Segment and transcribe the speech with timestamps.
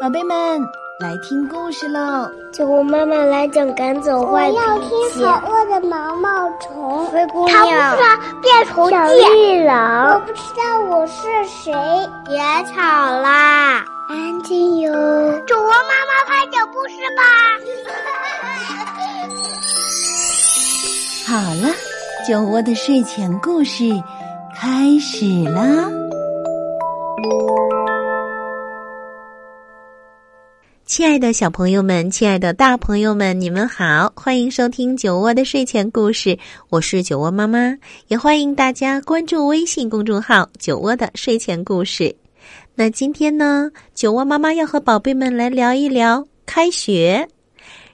[0.00, 0.62] 宝贝们，
[1.00, 2.30] 来听故事喽！
[2.52, 4.58] 酒窝妈妈来讲赶走坏脾气。
[4.58, 7.04] 我要听好饿的毛毛虫。
[7.06, 7.66] 灰姑娘。
[7.66, 10.14] 它不是变虫小绿狼。
[10.14, 11.72] 我不知道我是谁。
[12.24, 12.38] 别
[12.72, 14.92] 吵啦，安静哟。
[15.48, 17.22] 酒窝妈妈快讲故事吧。
[21.26, 21.74] 好了，
[22.24, 23.82] 酒窝的睡前故事
[24.54, 25.90] 开始啦。
[30.88, 36.38] 亲爱的小朋友们，亲爱的大朋友们，你们好，欢迎收听酒窝的睡前故事，
[36.70, 42.16] 我是酒窝妈妈，也欢迎大家关注微信公众号“酒窝的睡前故事”。
[42.74, 47.28] 那今天呢，酒窝妈妈要和宝贝们来聊一聊开学。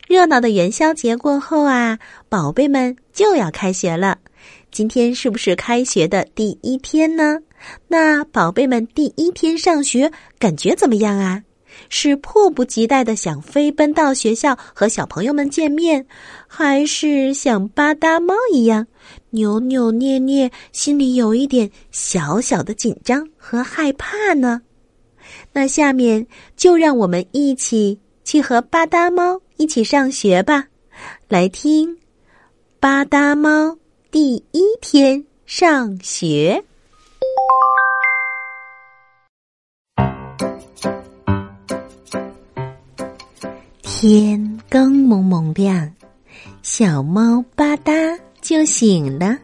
[0.07, 4.16] 热闹的元宵节过后啊，宝贝们就要开学了。
[4.71, 7.41] 今天是不是开学的第一天呢？
[7.88, 11.43] 那宝贝们第一天上学感觉怎么样啊？
[11.89, 16.07] 是迫不及待的想飞奔到学校和小朋友们见面，
[16.47, 18.87] 还是像巴达猫一样
[19.30, 24.63] 扭扭捏捏，心里有一点小小的紧张和害怕呢？
[25.52, 30.67] 那下面就让我们一起去和巴达猫一起上学吧，
[31.29, 31.97] 来听
[32.79, 33.77] 巴达猫
[34.11, 36.63] 第一天上学。
[44.07, 45.91] 天刚蒙蒙亮，
[46.63, 49.35] 小猫吧嗒就醒了。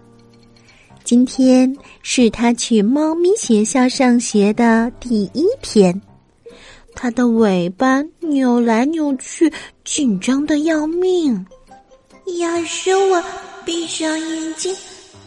[1.03, 5.99] 今天是它去猫咪学校上学的第一天，
[6.95, 9.51] 它的尾巴扭来扭去，
[9.83, 11.47] 紧张的要命。
[12.39, 13.25] 要是我
[13.65, 14.77] 闭上眼睛，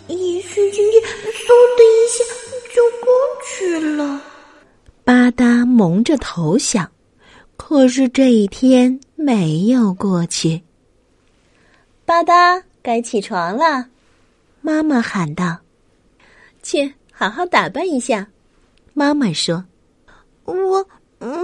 [0.10, 2.24] 一瞬间，嗖的一下
[2.76, 3.12] 就过
[3.50, 4.22] 去了。
[5.04, 6.88] 吧嗒蒙着头想。
[7.56, 10.62] 可是这一天没有过去。
[12.06, 13.88] 吧嗒，该起床了，
[14.62, 15.58] 妈妈喊道
[16.62, 18.28] ：“去好好打扮一下。”
[18.94, 19.64] 妈妈说
[20.44, 20.86] ：“我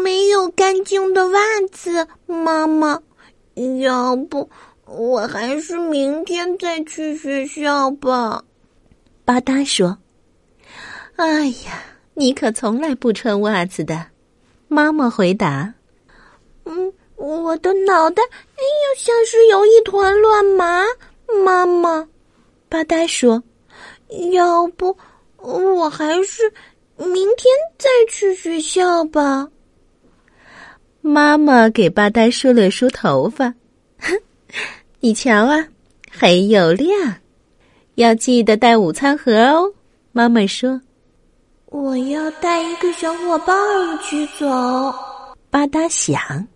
[0.03, 1.39] 没有干净的袜
[1.71, 3.01] 子，妈妈，
[3.81, 4.49] 要不
[4.85, 8.43] 我还是明天再去学校吧。”
[9.23, 9.97] 吧嗒说
[11.15, 11.81] ：“哎呀，
[12.15, 14.07] 你可从来不穿袜子的。”
[14.67, 15.73] 妈妈回答。
[16.69, 20.85] 嗯，我的脑袋哎呀，像是有一团乱麻。
[21.43, 22.07] 妈妈，
[22.69, 23.41] 巴呆说
[24.33, 24.95] ：“要不
[25.37, 26.51] 我还是
[26.97, 27.45] 明天
[27.77, 29.47] 再去学校吧。”
[31.01, 33.53] 妈妈给巴呆梳了梳头发，
[33.99, 34.19] 哼，
[34.99, 35.67] 你瞧啊，
[36.11, 37.15] 黑又亮，
[37.95, 39.71] 要记得带午餐盒哦。
[40.11, 40.79] 妈妈说
[41.67, 43.55] ：“我要带一个小伙伴
[43.93, 44.45] 一起走。”
[45.51, 46.47] 巴嗒想。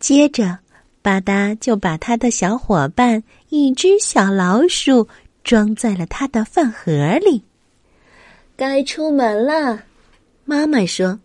[0.00, 0.58] 接着，
[1.02, 5.06] 巴达就把他的小伙伴一只小老鼠
[5.44, 7.44] 装在了他的饭盒里。
[8.56, 9.82] 该出门了，
[10.44, 11.20] 妈妈说：“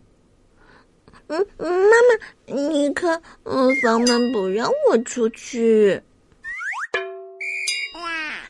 [1.27, 5.99] 嗯，妈妈，你看，嗯，房门不让我出去。”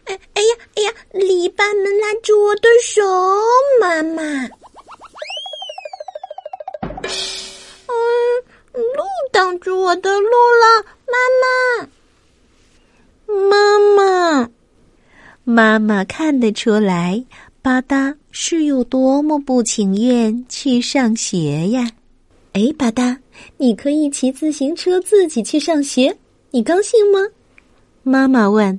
[0.06, 3.04] 哎，哎呀，哎呀，篱笆门拉住我的手，
[3.80, 4.50] 妈妈。
[9.56, 10.28] 挡住我的路
[10.60, 11.16] 了，妈
[11.80, 14.50] 妈，妈妈，
[15.46, 17.24] 妈妈看得出来，
[17.62, 21.90] 吧嗒是有多么不情愿去上学呀！
[22.52, 23.16] 哎，吧嗒，
[23.56, 26.18] 你可以骑自行车自己去上学，
[26.52, 27.20] 你高兴吗？
[28.04, 28.78] 妈妈问。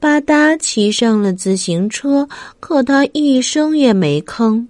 [0.00, 2.28] 吧嗒骑上了自行车，
[2.58, 4.66] 可他一声也没吭。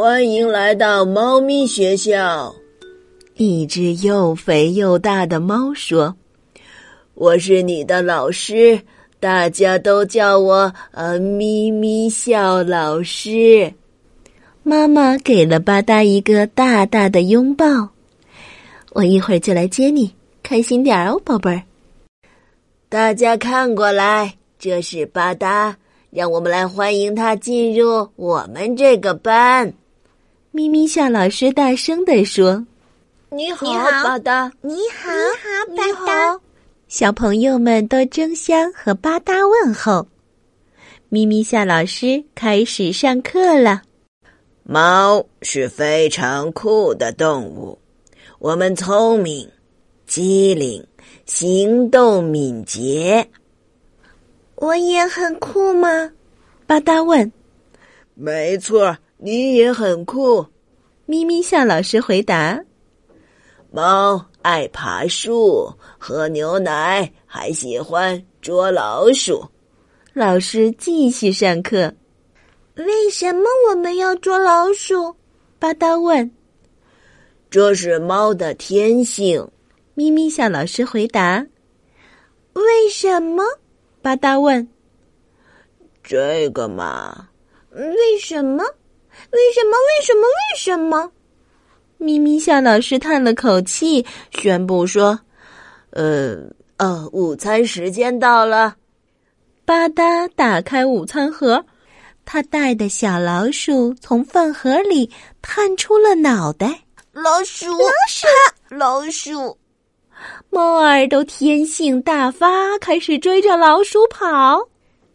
[0.00, 2.54] 欢迎来到猫咪学校。
[3.34, 6.14] 一只又肥又大的猫说
[7.14, 8.80] ：“我是你的老师，
[9.18, 13.74] 大家都叫我呃咪咪笑老师。”
[14.62, 17.66] 妈妈给了吧嗒一个大大的拥抱。
[18.92, 21.60] 我一会儿就来接你，开心点哦，宝贝儿。
[22.88, 25.74] 大家看过来，这是吧嗒。
[26.10, 29.74] 让我们来欢迎他进入我们这个班。
[30.58, 32.66] 咪咪笑老师大声地说
[33.30, 33.68] ：“你好，
[34.02, 34.50] 巴达！
[34.60, 35.08] 你好，
[35.68, 36.40] 你好，巴达！”
[36.88, 40.04] 小朋友们都争相和巴达问候。
[41.10, 43.82] 咪咪夏老师开始上课了。
[44.64, 47.78] 猫是非常酷的动物，
[48.40, 49.48] 我们聪明、
[50.08, 50.84] 机灵、
[51.24, 53.24] 行动敏捷。
[54.56, 56.10] 我也很酷吗？
[56.66, 57.32] 巴达问。
[58.14, 60.46] 没错，你也很酷。
[61.06, 62.62] 咪咪向老师回答
[63.70, 69.44] ：“猫爱爬树，喝牛奶，还喜欢捉老鼠。”
[70.14, 71.92] 老师继续上课。
[72.74, 75.14] 为什么我们要捉老鼠？
[75.58, 76.30] 巴达问。
[77.50, 79.48] 这是猫的天性。
[79.94, 81.44] 咪咪向老师回答。
[82.52, 83.42] 为什么？
[84.00, 84.68] 巴达问。
[86.04, 87.28] 这个嘛？
[87.72, 88.64] 为什么？
[89.30, 89.76] 为什么？
[89.76, 90.20] 为什么？
[90.26, 91.12] 为什么？
[91.98, 95.18] 咪咪向老师叹了口气，宣布说
[95.90, 96.38] ：“呃，
[96.76, 98.76] 呃，午餐时间到了。”
[99.66, 101.64] 巴达打开午餐盒，
[102.24, 105.10] 他带的小老鼠从饭盒里
[105.42, 106.80] 探出了脑袋。
[107.12, 107.78] 老鼠，老
[108.08, 108.26] 鼠，
[108.70, 109.58] 老鼠！
[110.50, 114.68] 猫儿都天性大发，开始追着老鼠跑。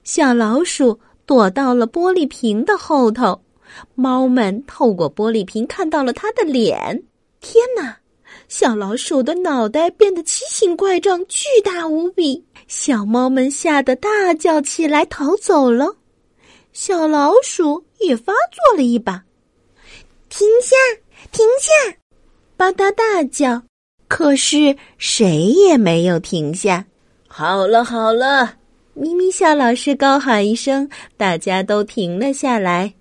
[0.04, 3.42] 小老鼠躲到了玻璃瓶的后头。
[3.96, 7.04] 猫们透过玻璃瓶看到了它的脸。
[7.42, 7.98] 天哪！
[8.48, 12.44] 小老鼠的脑袋变得奇形怪状，巨大无比。
[12.68, 15.96] 小猫们吓得大叫起来，逃走了。
[16.72, 19.24] 小老鼠也发作了一把。
[20.30, 20.76] 停下！
[21.32, 21.96] 停下！
[22.58, 23.62] 吧嗒大叫，
[24.08, 26.86] 可是谁也没有停下。
[27.28, 28.56] 好了好了，
[28.94, 32.94] 咪咪笑老师高喊一声，大家都停了下来。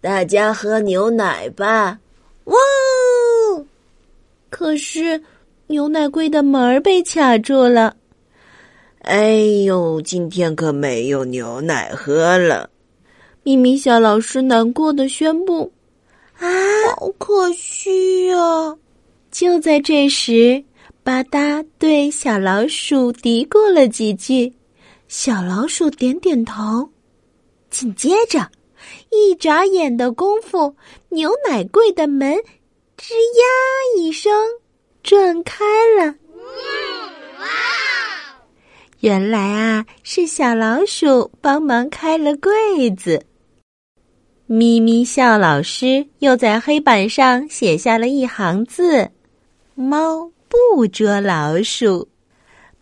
[0.00, 1.98] 大家喝牛奶吧！
[2.44, 2.56] 哇！
[4.48, 5.20] 可是
[5.66, 7.96] 牛奶柜的门儿被卡住了。
[9.00, 12.70] 哎呦，今天可没有牛奶喝了！
[13.42, 15.70] 咪咪小老师难过的宣布
[16.38, 16.46] ：“啊，
[16.96, 18.76] 好可惜啊！”
[19.30, 20.62] 就在这时，
[21.02, 24.52] 吧嗒对小老鼠嘀咕了几句，
[25.08, 26.88] 小老鼠点点头。
[27.70, 28.48] 紧接着。
[29.10, 30.74] 一眨眼的功夫，
[31.10, 32.36] 牛奶柜的门
[32.96, 33.44] “吱呀”
[33.96, 34.32] 一声
[35.02, 35.64] 转开
[35.98, 36.14] 了。
[37.38, 37.46] 哇！
[39.00, 43.24] 原来啊，是小老鼠帮忙开了柜子。
[44.46, 49.10] 咪咪笑老师又在黑板上写下了一行字
[49.76, 52.08] ：“猫不捉老鼠。”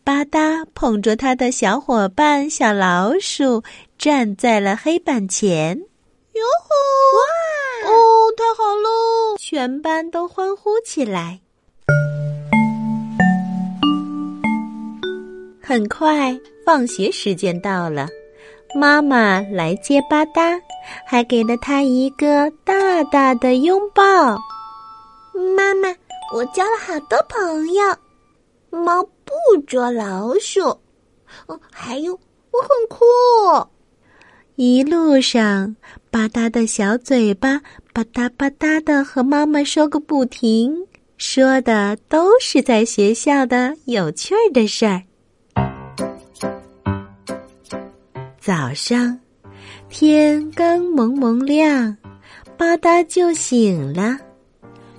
[0.05, 3.65] 吧嗒捧着他的小伙伴小老鼠
[3.99, 5.83] 站在了黑板前。
[6.37, 6.69] 哟吼！
[7.17, 7.91] 哇！
[7.91, 9.37] 哦，太好喽！
[9.39, 11.41] 全班都欢呼起来。
[15.63, 18.07] 很快，放学时间到了，
[18.75, 20.61] 妈妈来接吧嗒，
[21.07, 24.03] 还给了他一个大大的拥抱。
[25.57, 25.89] 妈妈，
[26.35, 27.83] 我交了好多朋友。
[28.71, 30.61] 猫不捉老鼠。
[31.47, 33.05] 哦，还有，我很酷。
[34.57, 35.77] 一路上，
[36.17, 37.61] 吧嗒的小嘴巴
[37.93, 40.75] 吧嗒吧嗒的和妈妈说个不停，
[41.19, 45.03] 说的都是在学校的有趣儿的事儿。
[48.41, 49.21] 早上，
[49.91, 51.95] 天刚蒙蒙亮，
[52.57, 54.17] 吧嗒就醒了。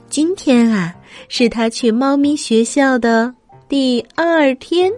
[0.09, 0.93] 今天啊，
[1.29, 3.33] 是他去猫咪学校的
[3.67, 4.93] 第二天。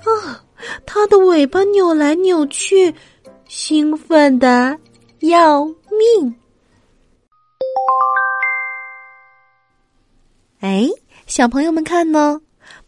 [0.00, 0.42] 啊，
[0.84, 2.92] 它的尾巴扭来扭去。
[3.46, 4.76] 兴奋的
[5.20, 6.34] 要命！
[10.60, 10.88] 哎，
[11.26, 12.40] 小朋友们看呢，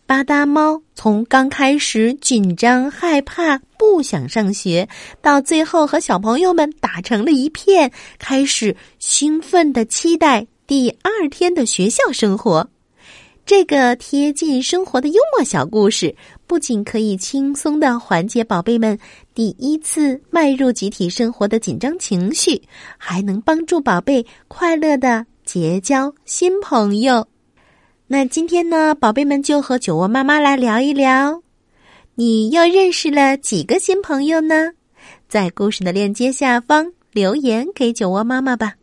[0.06, 4.88] 巴达猫从刚开始紧张害怕、不想上学，
[5.20, 12.66] 到最后和小朋友们打成了一片，开始兴奋的期待第二天的学校生活。
[13.44, 16.14] 这个贴近生活的幽默小故事，
[16.46, 18.96] 不仅可以轻松的缓解宝贝们
[19.34, 22.62] 第一次迈入集体生活的紧张情绪，
[22.96, 27.26] 还能帮助宝贝快乐的结交新朋友。
[28.06, 31.42] 那今天呢，宝贝们就和酒窝妈妈来聊一聊，
[32.14, 34.70] 你又认识了几个新朋友呢？
[35.28, 38.74] 在故事的链接下方留言给酒窝妈妈吧。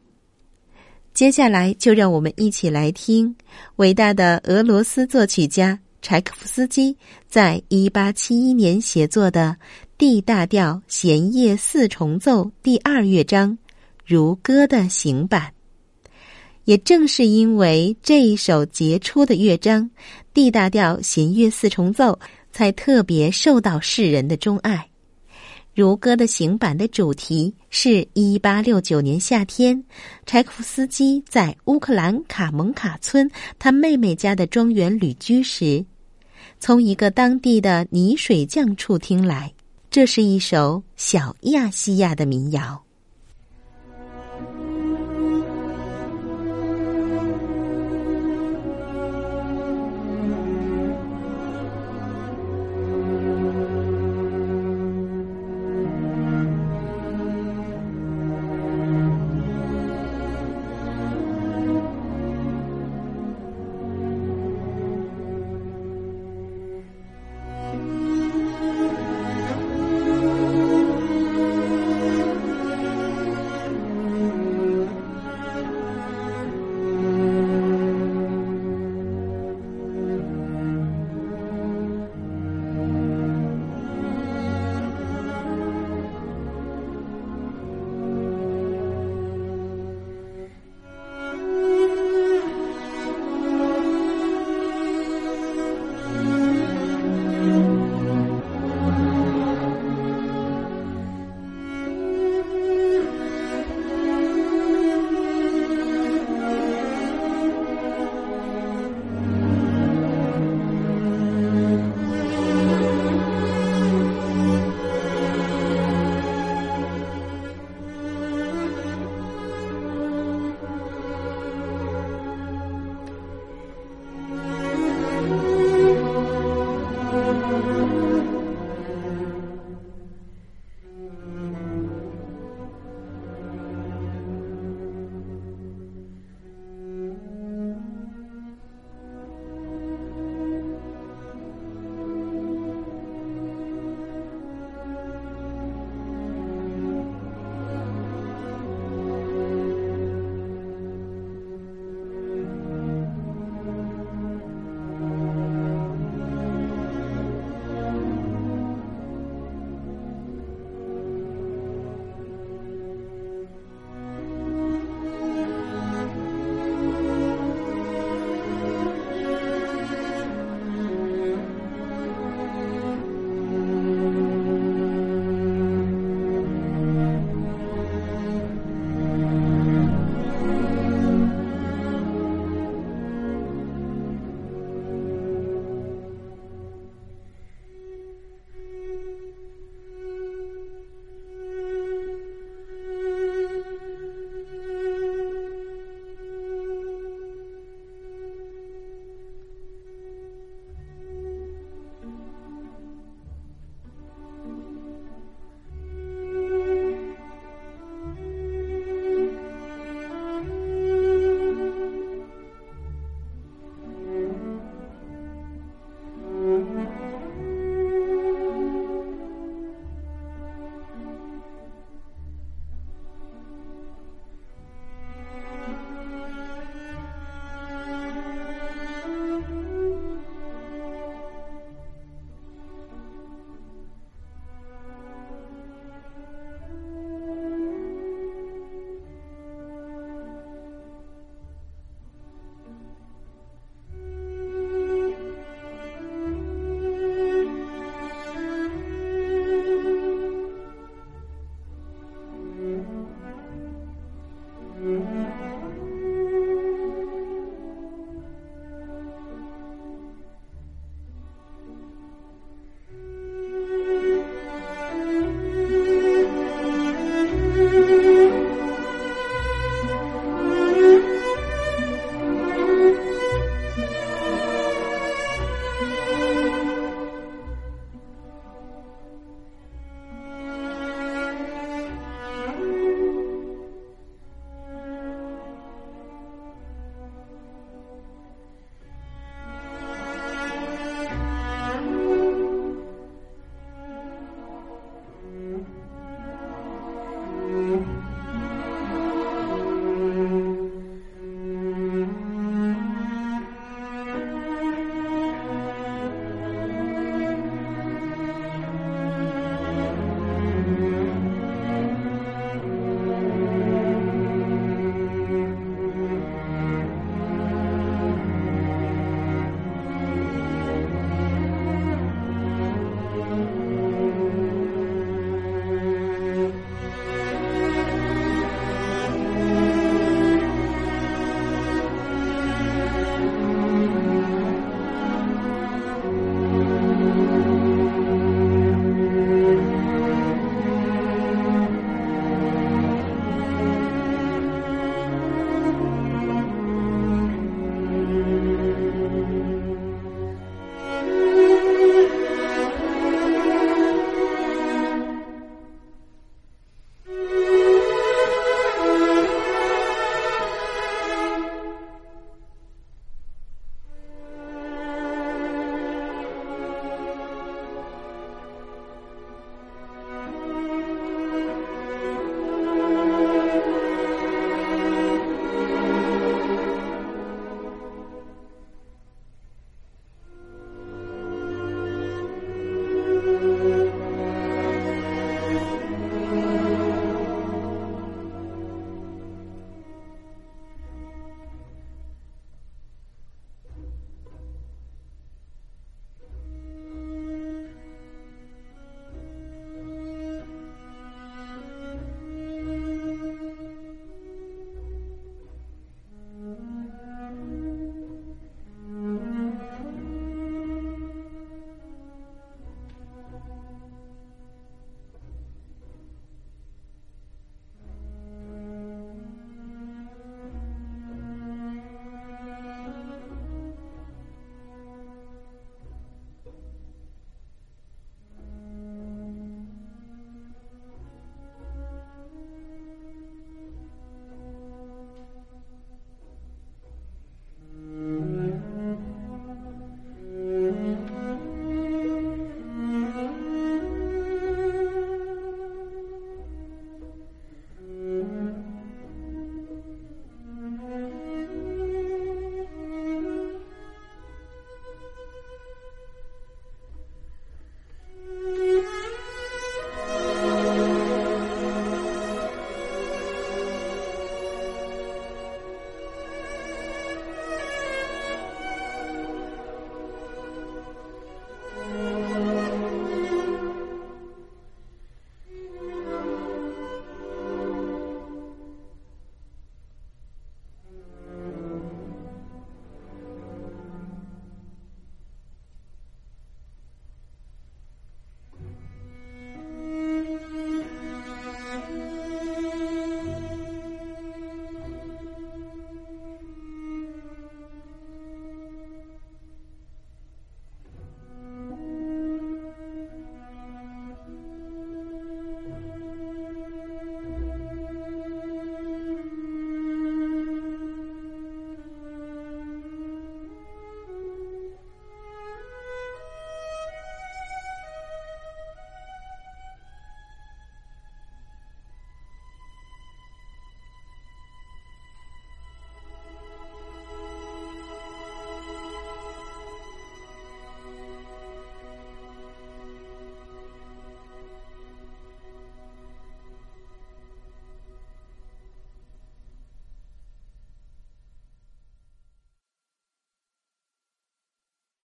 [1.20, 3.36] 接下来，就让我们一起来听
[3.76, 6.96] 伟大的俄罗斯作曲家柴可夫斯基
[7.28, 9.58] 在一八七一年写作的
[9.98, 13.52] D 大调弦乐四重奏第二乐章
[14.06, 15.52] 《如歌》的行版。
[16.64, 19.92] 也正是因为这一首杰出的乐章
[20.34, 22.18] ，D 大调弦乐四重奏
[22.54, 24.89] 才特别受到世人的钟爱。
[25.80, 29.82] 如歌的行板的主题是一八六九年夏天，
[30.26, 35.86] 柴可夫斯基在乌克兰卡蒙卡村他妹妹家的庄园旅居时，
[36.60, 39.54] 从一个当地的泥水匠处听来。
[39.90, 42.84] 这是一首小亚细亚的民谣。